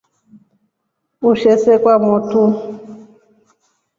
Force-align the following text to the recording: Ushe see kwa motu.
Ushe 1.29 1.53
see 1.61 1.77
kwa 1.81 1.95
motu. 2.05 2.41